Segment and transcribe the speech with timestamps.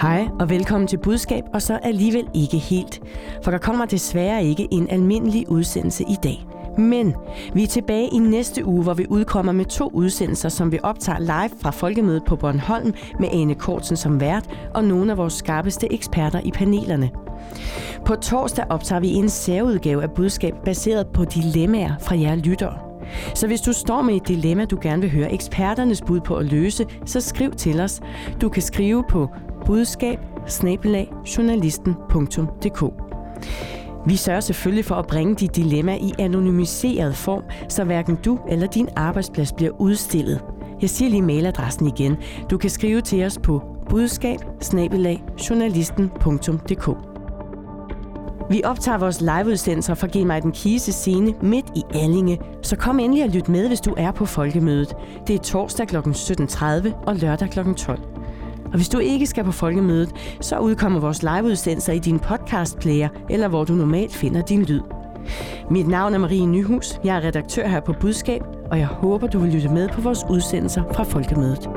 [0.00, 3.00] Hej og velkommen til Budskab, og så alligevel ikke helt.
[3.42, 6.46] For der kommer desværre ikke en almindelig udsendelse i dag.
[6.78, 7.14] Men
[7.54, 11.18] vi er tilbage i næste uge, hvor vi udkommer med to udsendelser, som vi optager
[11.18, 15.92] live fra Folkemødet på Bornholm med Ane Kortsen som vært og nogle af vores skarpeste
[15.92, 17.10] eksperter i panelerne.
[18.04, 22.78] På torsdag optager vi en særudgave af budskab baseret på dilemmaer fra jer lyttere.
[23.34, 26.46] Så hvis du står med et dilemma, du gerne vil høre eksperternes bud på at
[26.46, 28.00] løse, så skriv til os.
[28.40, 29.28] Du kan skrive på
[29.66, 30.18] budskab
[34.06, 38.66] Vi sørger selvfølgelig for at bringe dit dilemma i anonymiseret form, så hverken du eller
[38.66, 40.44] din arbejdsplads bliver udstillet.
[40.80, 42.16] Jeg siger lige mailadressen igen.
[42.50, 44.38] Du kan skrive til os på budskab
[48.50, 52.98] Vi optager vores liveudsendelser for Giv mig den kise scene midt i Allinge, så kom
[52.98, 54.96] endelig og lyt med, hvis du er på folkemødet.
[55.26, 55.96] Det er torsdag kl.
[55.96, 56.64] 17.30
[57.06, 57.74] og lørdag kl.
[57.74, 58.19] 12.
[58.72, 63.48] Og hvis du ikke skal på folkemødet, så udkommer vores liveudsendelser i din podcastplayer, eller
[63.48, 64.80] hvor du normalt finder din lyd.
[65.70, 67.00] Mit navn er Marie Nyhus.
[67.04, 70.24] Jeg er redaktør her på Budskab, og jeg håber, du vil lytte med på vores
[70.30, 71.68] udsendelser fra Folkemødet.